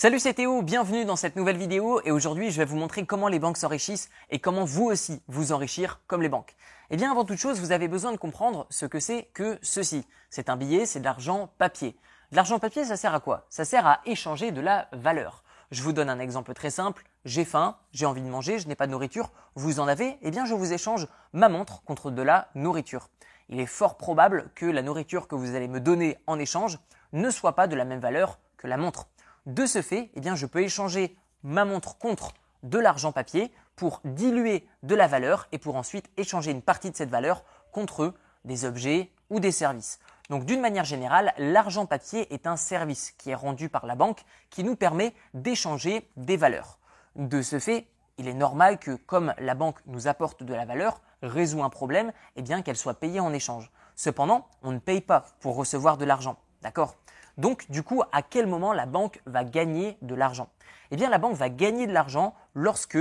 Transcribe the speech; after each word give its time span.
Salut 0.00 0.18
c'est 0.18 0.32
Théo, 0.32 0.62
bienvenue 0.62 1.04
dans 1.04 1.14
cette 1.14 1.36
nouvelle 1.36 1.58
vidéo 1.58 2.00
et 2.06 2.10
aujourd'hui 2.10 2.50
je 2.50 2.56
vais 2.56 2.64
vous 2.64 2.78
montrer 2.78 3.04
comment 3.04 3.28
les 3.28 3.38
banques 3.38 3.58
s'enrichissent 3.58 4.08
et 4.30 4.38
comment 4.38 4.64
vous 4.64 4.86
aussi 4.86 5.20
vous 5.28 5.52
enrichir 5.52 6.00
comme 6.06 6.22
les 6.22 6.30
banques. 6.30 6.56
Eh 6.88 6.96
bien 6.96 7.10
avant 7.10 7.26
toute 7.26 7.36
chose 7.36 7.60
vous 7.60 7.70
avez 7.70 7.86
besoin 7.86 8.10
de 8.10 8.16
comprendre 8.16 8.66
ce 8.70 8.86
que 8.86 8.98
c'est 8.98 9.28
que 9.34 9.58
ceci. 9.60 10.06
C'est 10.30 10.48
un 10.48 10.56
billet, 10.56 10.86
c'est 10.86 11.00
de 11.00 11.04
l'argent 11.04 11.50
papier. 11.58 11.98
L'argent 12.32 12.58
papier 12.58 12.86
ça 12.86 12.96
sert 12.96 13.14
à 13.14 13.20
quoi? 13.20 13.44
Ça 13.50 13.66
sert 13.66 13.86
à 13.86 14.00
échanger 14.06 14.52
de 14.52 14.62
la 14.62 14.88
valeur. 14.92 15.44
Je 15.70 15.82
vous 15.82 15.92
donne 15.92 16.08
un 16.08 16.18
exemple 16.18 16.54
très 16.54 16.70
simple, 16.70 17.04
j'ai 17.26 17.44
faim, 17.44 17.76
j'ai 17.92 18.06
envie 18.06 18.22
de 18.22 18.30
manger, 18.30 18.58
je 18.58 18.68
n'ai 18.68 18.76
pas 18.76 18.86
de 18.86 18.92
nourriture, 18.92 19.30
vous 19.54 19.80
en 19.80 19.86
avez, 19.86 20.16
eh 20.22 20.30
bien 20.30 20.46
je 20.46 20.54
vous 20.54 20.72
échange 20.72 21.08
ma 21.34 21.50
montre 21.50 21.84
contre 21.84 22.10
de 22.10 22.22
la 22.22 22.48
nourriture. 22.54 23.10
Il 23.50 23.60
est 23.60 23.66
fort 23.66 23.98
probable 23.98 24.50
que 24.54 24.64
la 24.64 24.80
nourriture 24.80 25.28
que 25.28 25.34
vous 25.34 25.54
allez 25.54 25.68
me 25.68 25.78
donner 25.78 26.16
en 26.26 26.38
échange 26.38 26.78
ne 27.12 27.28
soit 27.28 27.54
pas 27.54 27.66
de 27.66 27.76
la 27.76 27.84
même 27.84 28.00
valeur 28.00 28.38
que 28.56 28.66
la 28.66 28.78
montre. 28.78 29.08
De 29.50 29.66
ce 29.66 29.82
fait, 29.82 30.12
eh 30.14 30.36
je 30.36 30.46
peux 30.46 30.62
échanger 30.62 31.16
ma 31.42 31.64
montre 31.64 31.98
contre 31.98 32.34
de 32.62 32.78
l'argent 32.78 33.10
papier 33.10 33.52
pour 33.74 34.00
diluer 34.04 34.64
de 34.84 34.94
la 34.94 35.08
valeur 35.08 35.48
et 35.50 35.58
pour 35.58 35.74
ensuite 35.74 36.08
échanger 36.16 36.52
une 36.52 36.62
partie 36.62 36.92
de 36.92 36.96
cette 36.96 37.10
valeur 37.10 37.42
contre 37.72 38.14
des 38.44 38.64
objets 38.64 39.10
ou 39.28 39.40
des 39.40 39.50
services. 39.50 39.98
Donc 40.28 40.44
d'une 40.44 40.60
manière 40.60 40.84
générale, 40.84 41.34
l'argent 41.36 41.84
papier 41.84 42.32
est 42.32 42.46
un 42.46 42.54
service 42.54 43.10
qui 43.18 43.30
est 43.30 43.34
rendu 43.34 43.68
par 43.68 43.86
la 43.86 43.96
banque 43.96 44.20
qui 44.50 44.62
nous 44.62 44.76
permet 44.76 45.14
d'échanger 45.34 46.08
des 46.16 46.36
valeurs. 46.36 46.78
De 47.16 47.42
ce 47.42 47.58
fait, 47.58 47.88
il 48.18 48.28
est 48.28 48.34
normal 48.34 48.78
que 48.78 48.94
comme 48.94 49.34
la 49.38 49.56
banque 49.56 49.80
nous 49.86 50.06
apporte 50.06 50.44
de 50.44 50.54
la 50.54 50.64
valeur, 50.64 51.00
résout 51.22 51.64
un 51.64 51.70
problème, 51.70 52.12
eh 52.36 52.42
bien 52.42 52.62
qu'elle 52.62 52.76
soit 52.76 53.00
payée 53.00 53.18
en 53.18 53.32
échange. 53.32 53.72
Cependant, 53.96 54.46
on 54.62 54.70
ne 54.70 54.78
paye 54.78 55.00
pas 55.00 55.26
pour 55.40 55.56
recevoir 55.56 55.96
de 55.96 56.04
l'argent. 56.04 56.36
D'accord? 56.62 56.94
Donc, 57.40 57.70
du 57.70 57.82
coup, 57.82 58.02
à 58.12 58.20
quel 58.20 58.46
moment 58.46 58.74
la 58.74 58.84
banque 58.84 59.22
va 59.24 59.44
gagner 59.44 59.96
de 60.02 60.14
l'argent? 60.14 60.50
Eh 60.90 60.96
bien, 60.96 61.08
la 61.08 61.16
banque 61.16 61.36
va 61.36 61.48
gagner 61.48 61.86
de 61.86 61.92
l'argent 61.92 62.34
lorsque 62.52 62.98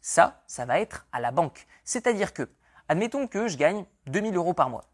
ça, 0.00 0.42
ça 0.46 0.64
va 0.64 0.78
être 0.78 1.08
à 1.10 1.18
la 1.18 1.32
banque. 1.32 1.66
C'est-à-dire 1.82 2.32
que, 2.32 2.48
admettons 2.88 3.26
que 3.26 3.48
je 3.48 3.56
gagne 3.56 3.84
2000 4.06 4.36
euros 4.36 4.54
par 4.54 4.70
mois. 4.70 4.84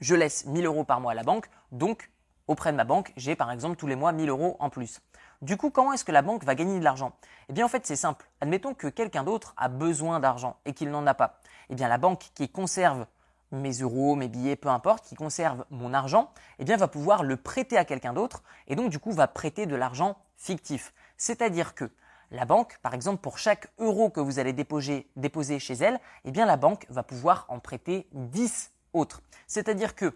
Je 0.00 0.14
laisse 0.14 0.46
1000 0.46 0.64
euros 0.64 0.84
par 0.84 1.02
mois 1.02 1.12
à 1.12 1.14
la 1.14 1.22
banque, 1.22 1.50
donc 1.70 2.10
auprès 2.46 2.72
de 2.72 2.78
ma 2.78 2.84
banque, 2.84 3.12
j'ai 3.18 3.36
par 3.36 3.52
exemple 3.52 3.76
tous 3.76 3.86
les 3.86 3.94
mois 3.94 4.12
1000 4.12 4.30
euros 4.30 4.56
en 4.58 4.70
plus. 4.70 5.02
Du 5.42 5.58
coup, 5.58 5.68
comment 5.68 5.92
est-ce 5.92 6.06
que 6.06 6.12
la 6.12 6.22
banque 6.22 6.42
va 6.44 6.54
gagner 6.54 6.78
de 6.78 6.84
l'argent? 6.84 7.12
Eh 7.50 7.52
bien, 7.52 7.66
en 7.66 7.68
fait, 7.68 7.86
c'est 7.86 7.94
simple. 7.94 8.26
Admettons 8.40 8.72
que 8.72 8.86
quelqu'un 8.86 9.22
d'autre 9.22 9.52
a 9.58 9.68
besoin 9.68 10.18
d'argent 10.18 10.56
et 10.64 10.72
qu'il 10.72 10.90
n'en 10.90 11.06
a 11.06 11.12
pas. 11.12 11.40
Eh 11.68 11.74
bien, 11.74 11.88
la 11.88 11.98
banque 11.98 12.30
qui 12.34 12.48
conserve 12.48 13.04
mes 13.52 13.72
euros, 13.72 14.14
mes 14.14 14.28
billets, 14.28 14.56
peu 14.56 14.68
importe, 14.68 15.04
qui 15.04 15.14
conserve 15.14 15.64
mon 15.70 15.92
argent, 15.92 16.32
eh 16.58 16.64
bien, 16.64 16.76
va 16.76 16.88
pouvoir 16.88 17.22
le 17.22 17.36
prêter 17.36 17.76
à 17.76 17.84
quelqu'un 17.84 18.12
d'autre 18.12 18.42
et 18.68 18.76
donc, 18.76 18.90
du 18.90 18.98
coup, 18.98 19.12
va 19.12 19.28
prêter 19.28 19.66
de 19.66 19.76
l'argent 19.76 20.16
fictif. 20.36 20.94
C'est-à-dire 21.16 21.74
que 21.74 21.90
la 22.30 22.44
banque, 22.44 22.78
par 22.82 22.94
exemple, 22.94 23.20
pour 23.20 23.38
chaque 23.38 23.68
euro 23.78 24.08
que 24.08 24.20
vous 24.20 24.38
allez 24.38 24.52
déposer, 24.52 25.58
chez 25.58 25.74
elle, 25.74 25.98
eh 26.24 26.30
bien, 26.30 26.46
la 26.46 26.56
banque 26.56 26.86
va 26.88 27.02
pouvoir 27.02 27.44
en 27.48 27.58
prêter 27.58 28.06
10 28.12 28.70
autres. 28.92 29.22
C'est-à-dire 29.46 29.94
que 29.94 30.14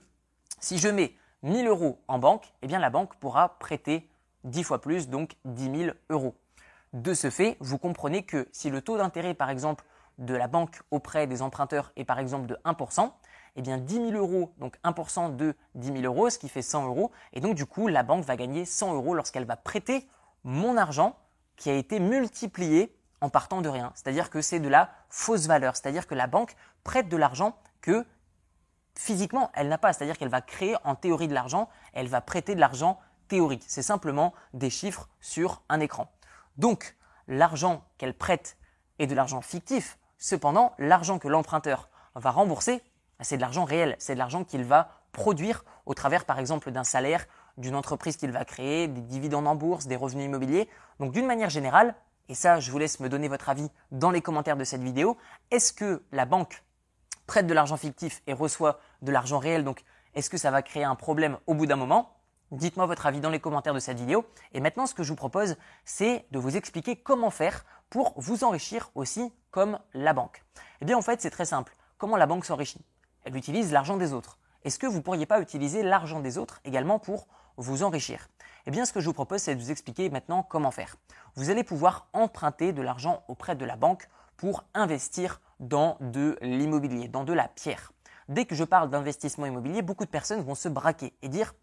si 0.60 0.78
je 0.78 0.88
mets 0.88 1.14
1000 1.42 1.66
euros 1.66 2.00
en 2.08 2.18
banque, 2.18 2.52
eh 2.62 2.68
bien, 2.68 2.78
la 2.78 2.90
banque 2.90 3.16
pourra 3.16 3.58
prêter 3.58 4.08
10 4.44 4.62
fois 4.62 4.80
plus, 4.80 5.08
donc 5.08 5.36
10 5.44 5.78
000 5.84 5.96
euros. 6.08 6.36
De 6.92 7.12
ce 7.14 7.30
fait, 7.30 7.56
vous 7.58 7.78
comprenez 7.78 8.22
que 8.22 8.48
si 8.52 8.70
le 8.70 8.80
taux 8.80 8.96
d'intérêt, 8.96 9.34
par 9.34 9.50
exemple, 9.50 9.84
de 10.18 10.34
la 10.34 10.46
banque 10.46 10.80
auprès 10.92 11.26
des 11.26 11.42
emprunteurs 11.42 11.92
est 11.96 12.04
par 12.04 12.20
exemple 12.20 12.46
de 12.46 12.56
1%, 12.64 13.10
eh 13.56 13.62
bien 13.62 13.78
10 13.78 14.10
000 14.10 14.12
euros, 14.12 14.52
donc 14.58 14.76
1% 14.84 15.36
de 15.36 15.54
10 15.74 16.00
000 16.00 16.04
euros, 16.04 16.30
ce 16.30 16.38
qui 16.38 16.48
fait 16.48 16.62
100 16.62 16.86
euros. 16.86 17.10
Et 17.32 17.40
donc 17.40 17.54
du 17.54 17.66
coup, 17.66 17.88
la 17.88 18.02
banque 18.02 18.24
va 18.24 18.36
gagner 18.36 18.64
100 18.64 18.94
euros 18.94 19.14
lorsqu'elle 19.14 19.44
va 19.44 19.56
prêter 19.56 20.08
mon 20.42 20.76
argent 20.76 21.16
qui 21.56 21.70
a 21.70 21.74
été 21.74 22.00
multiplié 22.00 22.96
en 23.20 23.30
partant 23.30 23.62
de 23.62 23.68
rien. 23.68 23.92
C'est-à-dire 23.94 24.28
que 24.28 24.40
c'est 24.40 24.60
de 24.60 24.68
la 24.68 24.90
fausse 25.08 25.46
valeur. 25.46 25.76
C'est-à-dire 25.76 26.06
que 26.06 26.14
la 26.14 26.26
banque 26.26 26.56
prête 26.82 27.08
de 27.08 27.16
l'argent 27.16 27.56
que 27.80 28.04
physiquement, 28.96 29.50
elle 29.54 29.68
n'a 29.68 29.78
pas. 29.78 29.92
C'est-à-dire 29.92 30.18
qu'elle 30.18 30.28
va 30.28 30.40
créer 30.42 30.76
en 30.84 30.94
théorie 30.94 31.28
de 31.28 31.34
l'argent, 31.34 31.68
elle 31.92 32.08
va 32.08 32.20
prêter 32.20 32.54
de 32.54 32.60
l'argent 32.60 32.98
théorique. 33.28 33.64
C'est 33.66 33.82
simplement 33.82 34.34
des 34.52 34.70
chiffres 34.70 35.08
sur 35.20 35.62
un 35.68 35.80
écran. 35.80 36.10
Donc, 36.56 36.96
l'argent 37.26 37.84
qu'elle 37.98 38.16
prête 38.16 38.56
est 38.98 39.06
de 39.06 39.14
l'argent 39.14 39.40
fictif. 39.40 39.98
Cependant, 40.18 40.74
l'argent 40.78 41.18
que 41.18 41.28
l'emprunteur 41.28 41.88
va 42.14 42.30
rembourser 42.30 42.82
c'est 43.20 43.36
de 43.36 43.40
l'argent 43.40 43.64
réel, 43.64 43.96
c'est 43.98 44.14
de 44.14 44.18
l'argent 44.18 44.44
qu'il 44.44 44.64
va 44.64 44.90
produire 45.12 45.64
au 45.86 45.94
travers 45.94 46.24
par 46.24 46.38
exemple 46.38 46.70
d'un 46.70 46.84
salaire, 46.84 47.26
d'une 47.56 47.76
entreprise 47.76 48.16
qu'il 48.16 48.32
va 48.32 48.44
créer, 48.44 48.88
des 48.88 49.00
dividendes 49.00 49.46
en 49.46 49.54
bourse, 49.54 49.86
des 49.86 49.96
revenus 49.96 50.26
immobiliers. 50.26 50.68
Donc 50.98 51.12
d'une 51.12 51.26
manière 51.26 51.50
générale, 51.50 51.94
et 52.28 52.34
ça 52.34 52.60
je 52.60 52.70
vous 52.70 52.78
laisse 52.78 53.00
me 53.00 53.08
donner 53.08 53.28
votre 53.28 53.48
avis 53.48 53.70
dans 53.90 54.10
les 54.10 54.20
commentaires 54.20 54.56
de 54.56 54.64
cette 54.64 54.82
vidéo, 54.82 55.16
est-ce 55.50 55.72
que 55.72 56.02
la 56.12 56.26
banque 56.26 56.64
prête 57.26 57.46
de 57.46 57.54
l'argent 57.54 57.76
fictif 57.76 58.22
et 58.26 58.32
reçoit 58.32 58.80
de 59.02 59.12
l'argent 59.12 59.38
réel? 59.38 59.64
Donc 59.64 59.84
est-ce 60.14 60.30
que 60.30 60.38
ça 60.38 60.50
va 60.50 60.62
créer 60.62 60.84
un 60.84 60.96
problème 60.96 61.38
au 61.46 61.54
bout 61.54 61.66
d'un 61.66 61.76
moment? 61.76 62.10
Dites-moi 62.50 62.86
votre 62.86 63.06
avis 63.06 63.20
dans 63.20 63.30
les 63.30 63.40
commentaires 63.40 63.74
de 63.74 63.80
cette 63.80 63.98
vidéo. 63.98 64.24
Et 64.52 64.60
maintenant, 64.60 64.86
ce 64.86 64.94
que 64.94 65.02
je 65.02 65.08
vous 65.08 65.16
propose, 65.16 65.56
c'est 65.84 66.24
de 66.30 66.38
vous 66.38 66.56
expliquer 66.56 66.94
comment 66.94 67.30
faire 67.30 67.64
pour 67.90 68.14
vous 68.16 68.44
enrichir 68.44 68.90
aussi 68.94 69.32
comme 69.50 69.78
la 69.92 70.12
banque. 70.12 70.44
Eh 70.80 70.84
bien, 70.84 70.96
en 70.96 71.02
fait, 71.02 71.20
c'est 71.20 71.30
très 71.30 71.46
simple. 71.46 71.74
Comment 71.98 72.16
la 72.16 72.26
banque 72.26 72.44
s'enrichit? 72.44 72.84
Elle 73.24 73.36
utilise 73.36 73.72
l'argent 73.72 73.96
des 73.96 74.12
autres. 74.12 74.38
Est-ce 74.64 74.78
que 74.78 74.86
vous 74.86 74.98
ne 74.98 75.02
pourriez 75.02 75.26
pas 75.26 75.40
utiliser 75.40 75.82
l'argent 75.82 76.20
des 76.20 76.38
autres 76.38 76.60
également 76.64 76.98
pour 76.98 77.26
vous 77.56 77.82
enrichir? 77.82 78.28
Eh 78.66 78.70
bien, 78.70 78.84
ce 78.84 78.92
que 78.92 79.00
je 79.00 79.06
vous 79.06 79.12
propose, 79.12 79.40
c'est 79.40 79.54
de 79.54 79.60
vous 79.60 79.70
expliquer 79.70 80.08
maintenant 80.08 80.42
comment 80.42 80.70
faire. 80.70 80.96
Vous 81.34 81.50
allez 81.50 81.64
pouvoir 81.64 82.08
emprunter 82.12 82.72
de 82.72 82.80
l'argent 82.80 83.22
auprès 83.28 83.56
de 83.56 83.64
la 83.64 83.76
banque 83.76 84.08
pour 84.36 84.64
investir 84.72 85.40
dans 85.60 85.96
de 86.00 86.38
l'immobilier, 86.40 87.08
dans 87.08 87.24
de 87.24 87.32
la 87.32 87.48
pierre. 87.48 87.92
Dès 88.28 88.46
que 88.46 88.54
je 88.54 88.64
parle 88.64 88.88
d'investissement 88.88 89.46
immobilier, 89.46 89.82
beaucoup 89.82 90.04
de 90.04 90.10
personnes 90.10 90.40
vont 90.40 90.54
se 90.54 90.68
braquer 90.68 91.12
et 91.22 91.28
dire 91.28 91.54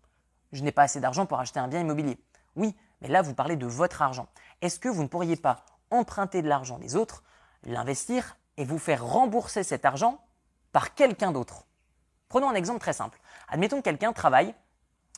je 0.51 0.63
n'ai 0.63 0.71
pas 0.71 0.83
assez 0.83 0.99
d'argent 0.99 1.25
pour 1.25 1.39
acheter 1.39 1.59
un 1.59 1.67
bien 1.67 1.79
immobilier. 1.79 2.19
Oui, 2.55 2.75
mais 3.01 3.07
là, 3.07 3.21
vous 3.21 3.33
parlez 3.33 3.55
de 3.55 3.65
votre 3.65 4.01
argent. 4.01 4.27
Est-ce 4.61 4.79
que 4.79 4.89
vous 4.89 5.01
ne 5.01 5.07
pourriez 5.07 5.37
pas 5.37 5.65
emprunter 5.89 6.41
de 6.41 6.47
l'argent 6.47 6.77
des 6.77 6.95
autres, 6.95 7.23
l'investir 7.63 8.37
et 8.57 8.65
vous 8.65 8.77
faire 8.77 9.05
rembourser 9.05 9.63
cet 9.63 9.85
argent 9.85 10.23
par 10.71 10.95
quelqu'un 10.95 11.31
d'autre. 11.31 11.65
Prenons 12.29 12.49
un 12.49 12.55
exemple 12.55 12.79
très 12.79 12.93
simple. 12.93 13.19
Admettons 13.49 13.77
que 13.77 13.83
quelqu'un 13.83 14.13
travaille 14.13 14.53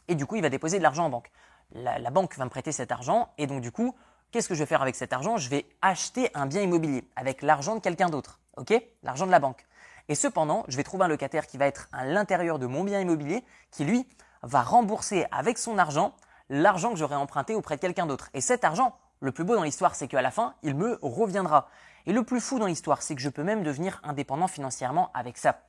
et 0.08 0.16
du 0.16 0.26
coup 0.26 0.36
il 0.36 0.42
va 0.42 0.50
déposer 0.50 0.78
de 0.78 0.84
l'argent 0.84 1.06
en 1.06 1.10
banque. 1.10 1.32
La, 1.72 2.10
banque 2.12 2.38
va 2.38 2.46
me 2.46 2.50
prêter 2.50 2.72
cet 2.72 2.92
argent 2.92 3.34
et 3.38 3.48
donc 3.48 3.62
du 3.62 3.72
coup, 3.72 3.96
qu'est-ce 4.32 4.48
que 4.48 4.56
je 4.56 4.60
vais 4.60 4.66
faire 4.66 4.82
avec 4.82 4.96
cet 4.96 5.14
argent? 5.14 5.38
Je 5.38 5.50
vais 5.50 5.66
acheter 5.82 6.30
un 6.34 6.46
bien 6.46 6.62
immobilier 6.62 7.08
avec 7.16 7.42
l'argent 7.42 7.76
de 7.76 7.82
quelqu'un 7.82 8.10
d'autre. 8.10 8.40
OK? 8.58 8.74
L'argent 9.02 9.26
de 9.26 9.32
la 9.32 9.40
banque. 9.40 9.66
Et 10.10 10.16
cependant, 10.16 10.66
je 10.68 10.78
vais 10.78 10.84
trouver 10.84 11.06
un 11.06 11.08
locataire 11.08 11.48
qui 11.48 11.58
va 11.58 11.66
être 11.66 11.88
à 11.92 12.06
l'intérieur 12.06 12.60
de 12.60 12.68
mon 12.68 12.84
bien 12.84 13.00
immobilier 13.00 13.44
qui 13.72 13.86
lui 13.86 14.08
va 14.42 14.62
rembourser 14.62 15.26
avec 15.32 15.58
son 15.58 15.78
argent 15.78 16.14
l'argent 16.50 16.92
que 16.92 16.98
j'aurais 16.98 17.16
emprunté 17.16 17.56
auprès 17.56 17.78
de 17.78 17.82
quelqu'un 17.82 18.06
d'autre. 18.06 18.30
Et 18.34 18.42
cet 18.42 18.64
argent, 18.64 18.96
le 19.22 19.32
plus 19.32 19.44
beau 19.44 19.56
dans 19.56 19.64
l'histoire, 19.64 19.96
c'est 19.96 20.08
qu'à 20.08 20.22
la 20.22 20.32
fin, 20.32 20.56
il 20.64 20.76
me 20.76 21.00
reviendra. 21.02 21.70
Et 22.06 22.12
le 22.12 22.24
plus 22.24 22.42
fou 22.42 22.60
dans 22.60 22.66
l'histoire, 22.66 23.02
c'est 23.02 23.16
que 23.16 23.22
je 23.22 23.30
peux 23.30 23.44
même 23.44 23.64
devenir 23.64 24.02
indépendant 24.04 24.48
financièrement 24.48 25.10
avec 25.14 25.38
ça. 25.38 25.62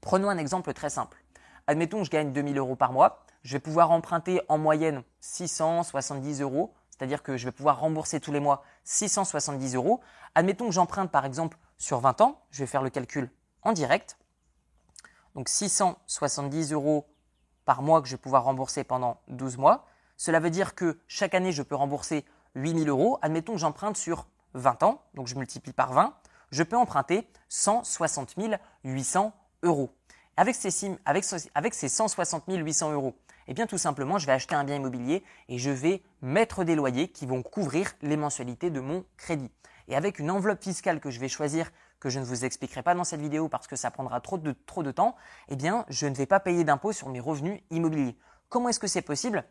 Prenons 0.00 0.28
un 0.28 0.38
exemple 0.38 0.72
très 0.72 0.90
simple. 0.90 1.22
Admettons 1.66 1.98
que 1.98 2.04
je 2.04 2.10
gagne 2.10 2.32
2000 2.32 2.58
euros 2.58 2.76
par 2.76 2.92
mois. 2.92 3.24
Je 3.42 3.54
vais 3.54 3.60
pouvoir 3.60 3.90
emprunter 3.90 4.40
en 4.48 4.58
moyenne 4.58 5.02
670 5.20 6.42
euros, 6.42 6.72
c'est-à-dire 6.90 7.22
que 7.22 7.36
je 7.36 7.44
vais 7.46 7.52
pouvoir 7.52 7.80
rembourser 7.80 8.20
tous 8.20 8.32
les 8.32 8.40
mois 8.40 8.62
670 8.84 9.74
euros. 9.74 10.00
Admettons 10.34 10.66
que 10.66 10.72
j'emprunte 10.72 11.10
par 11.10 11.24
exemple 11.24 11.58
sur 11.76 11.98
20 12.00 12.20
ans. 12.20 12.40
Je 12.50 12.60
vais 12.60 12.66
faire 12.66 12.82
le 12.82 12.90
calcul 12.90 13.30
en 13.62 13.72
direct. 13.72 14.16
Donc 15.34 15.48
670 15.48 16.72
euros 16.72 17.06
par 17.64 17.82
mois 17.82 18.00
que 18.00 18.08
je 18.08 18.14
vais 18.14 18.20
pouvoir 18.20 18.44
rembourser 18.44 18.84
pendant 18.84 19.20
12 19.28 19.58
mois. 19.58 19.86
Cela 20.16 20.38
veut 20.38 20.50
dire 20.50 20.74
que 20.74 20.98
chaque 21.08 21.34
année, 21.34 21.52
je 21.52 21.62
peux 21.62 21.74
rembourser 21.74 22.24
8000 22.54 22.88
euros. 22.88 23.18
Admettons 23.22 23.52
que 23.54 23.58
j'emprunte 23.58 23.96
sur 23.96 24.26
20 24.54 24.82
ans, 24.82 25.02
donc 25.14 25.26
je 25.26 25.34
multiplie 25.34 25.72
par 25.72 25.92
20, 25.92 26.14
je 26.50 26.62
peux 26.62 26.76
emprunter 26.76 27.28
160 27.48 28.34
800 28.84 29.32
euros. 29.62 29.90
Avec 30.36 30.54
ces, 30.54 30.96
avec, 31.04 31.24
avec 31.54 31.74
ces 31.74 31.88
160 31.88 32.44
800 32.48 32.92
euros, 32.92 33.14
eh 33.46 33.54
bien 33.54 33.66
tout 33.66 33.78
simplement, 33.78 34.18
je 34.18 34.26
vais 34.26 34.32
acheter 34.32 34.54
un 34.54 34.64
bien 34.64 34.76
immobilier 34.76 35.24
et 35.48 35.58
je 35.58 35.70
vais 35.70 36.02
mettre 36.22 36.64
des 36.64 36.74
loyers 36.74 37.08
qui 37.08 37.26
vont 37.26 37.42
couvrir 37.42 37.92
les 38.00 38.16
mensualités 38.16 38.70
de 38.70 38.80
mon 38.80 39.04
crédit. 39.16 39.50
Et 39.88 39.96
avec 39.96 40.18
une 40.18 40.30
enveloppe 40.30 40.62
fiscale 40.62 41.00
que 41.00 41.10
je 41.10 41.18
vais 41.18 41.28
choisir, 41.28 41.70
que 41.98 42.10
je 42.10 42.20
ne 42.20 42.24
vous 42.24 42.44
expliquerai 42.44 42.82
pas 42.82 42.94
dans 42.94 43.04
cette 43.04 43.20
vidéo 43.20 43.48
parce 43.48 43.66
que 43.66 43.76
ça 43.76 43.90
prendra 43.90 44.20
trop 44.20 44.38
de, 44.38 44.52
trop 44.66 44.82
de 44.82 44.92
temps, 44.92 45.16
eh 45.48 45.56
bien 45.56 45.84
je 45.88 46.06
ne 46.06 46.14
vais 46.14 46.26
pas 46.26 46.40
payer 46.40 46.64
d'impôt 46.64 46.92
sur 46.92 47.08
mes 47.08 47.20
revenus 47.20 47.60
immobiliers. 47.70 48.16
Comment 48.48 48.68
est-ce 48.68 48.80
que 48.80 48.86
c'est 48.86 49.02
possible? 49.02 49.44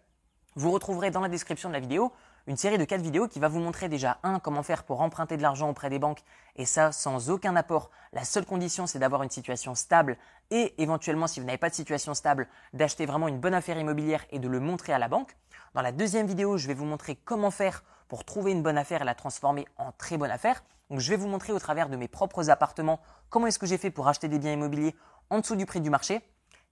Vous 0.59 0.71
retrouverez 0.71 1.09
dans 1.09 1.21
la 1.21 1.29
description 1.29 1.69
de 1.69 1.73
la 1.73 1.79
vidéo 1.79 2.11
une 2.45 2.57
série 2.57 2.77
de 2.77 2.83
quatre 2.83 2.99
vidéos 3.01 3.29
qui 3.29 3.39
va 3.39 3.47
vous 3.47 3.61
montrer 3.61 3.87
déjà 3.87 4.17
un 4.23 4.39
comment 4.39 4.61
faire 4.61 4.83
pour 4.83 4.99
emprunter 4.99 5.37
de 5.37 5.41
l'argent 5.41 5.69
auprès 5.69 5.89
des 5.89 5.99
banques 5.99 6.19
et 6.57 6.65
ça 6.65 6.91
sans 6.91 7.29
aucun 7.29 7.55
apport. 7.55 7.89
La 8.11 8.25
seule 8.25 8.45
condition 8.45 8.85
c'est 8.85 8.99
d'avoir 8.99 9.23
une 9.23 9.29
situation 9.29 9.73
stable 9.73 10.17
et 10.51 10.73
éventuellement 10.77 11.27
si 11.27 11.39
vous 11.39 11.45
n'avez 11.45 11.57
pas 11.57 11.69
de 11.69 11.75
situation 11.75 12.13
stable 12.13 12.45
d'acheter 12.73 13.05
vraiment 13.05 13.29
une 13.29 13.39
bonne 13.39 13.53
affaire 13.53 13.79
immobilière 13.79 14.25
et 14.31 14.39
de 14.39 14.49
le 14.49 14.59
montrer 14.59 14.91
à 14.91 14.99
la 14.99 15.07
banque. 15.07 15.37
Dans 15.75 15.81
la 15.81 15.93
deuxième 15.93 16.27
vidéo, 16.27 16.57
je 16.57 16.67
vais 16.67 16.73
vous 16.73 16.83
montrer 16.83 17.15
comment 17.15 17.51
faire 17.51 17.85
pour 18.09 18.25
trouver 18.25 18.51
une 18.51 18.61
bonne 18.61 18.77
affaire 18.77 19.01
et 19.01 19.05
la 19.05 19.15
transformer 19.15 19.65
en 19.77 19.93
très 19.93 20.17
bonne 20.17 20.29
affaire. 20.29 20.61
Donc 20.89 20.99
je 20.99 21.09
vais 21.09 21.15
vous 21.15 21.29
montrer 21.29 21.53
au 21.53 21.59
travers 21.59 21.87
de 21.87 21.95
mes 21.95 22.09
propres 22.09 22.49
appartements 22.49 22.99
comment 23.29 23.47
est-ce 23.47 23.59
que 23.59 23.65
j'ai 23.65 23.77
fait 23.77 23.91
pour 23.91 24.09
acheter 24.09 24.27
des 24.27 24.39
biens 24.39 24.51
immobiliers 24.51 24.93
en 25.29 25.39
dessous 25.39 25.55
du 25.55 25.65
prix 25.65 25.79
du 25.79 25.89
marché, 25.89 26.21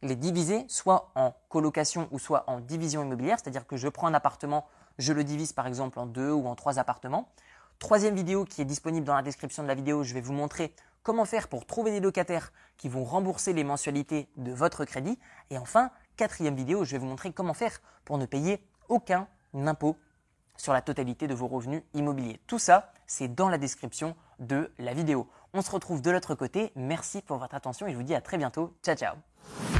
les 0.01 0.15
diviser 0.15 0.65
soit 0.67 1.11
en 1.15 1.33
colocation 1.49 2.07
ou 2.11 2.19
soit 2.19 2.43
en 2.47 2.59
division 2.59 3.03
immobilière, 3.03 3.37
c'est-à-dire 3.39 3.65
que 3.65 3.77
je 3.77 3.87
prends 3.87 4.07
un 4.07 4.13
appartement, 4.13 4.67
je 4.97 5.13
le 5.13 5.23
divise 5.23 5.53
par 5.53 5.67
exemple 5.67 5.99
en 5.99 6.05
deux 6.05 6.31
ou 6.31 6.47
en 6.47 6.55
trois 6.55 6.79
appartements. 6.79 7.29
Troisième 7.79 8.15
vidéo 8.15 8.45
qui 8.45 8.61
est 8.61 8.65
disponible 8.65 9.05
dans 9.05 9.15
la 9.15 9.21
description 9.21 9.63
de 9.63 9.67
la 9.67 9.75
vidéo, 9.75 10.03
je 10.03 10.13
vais 10.13 10.21
vous 10.21 10.33
montrer 10.33 10.73
comment 11.03 11.25
faire 11.25 11.47
pour 11.47 11.65
trouver 11.65 11.91
des 11.91 11.99
locataires 11.99 12.51
qui 12.77 12.89
vont 12.89 13.03
rembourser 13.03 13.53
les 13.53 13.63
mensualités 13.63 14.27
de 14.35 14.51
votre 14.51 14.83
crédit. 14.83 15.17
Et 15.49 15.57
enfin, 15.57 15.91
quatrième 16.15 16.55
vidéo, 16.55 16.83
je 16.83 16.91
vais 16.91 16.97
vous 16.97 17.05
montrer 17.05 17.31
comment 17.31 17.53
faire 17.53 17.79
pour 18.03 18.17
ne 18.17 18.25
payer 18.25 18.61
aucun 18.89 19.27
impôt 19.53 19.95
sur 20.57 20.73
la 20.73 20.81
totalité 20.81 21.27
de 21.27 21.33
vos 21.33 21.47
revenus 21.47 21.83
immobiliers. 21.93 22.41
Tout 22.47 22.59
ça, 22.59 22.91
c'est 23.05 23.33
dans 23.33 23.47
la 23.47 23.57
description 23.57 24.15
de 24.39 24.71
la 24.79 24.93
vidéo. 24.93 25.29
On 25.53 25.61
se 25.61 25.71
retrouve 25.71 26.01
de 26.01 26.11
l'autre 26.11 26.35
côté. 26.35 26.71
Merci 26.75 27.21
pour 27.21 27.37
votre 27.37 27.55
attention 27.55 27.87
et 27.87 27.91
je 27.91 27.95
vous 27.95 28.03
dis 28.03 28.15
à 28.15 28.21
très 28.21 28.37
bientôt. 28.37 28.75
Ciao 28.83 28.95
ciao 28.95 29.76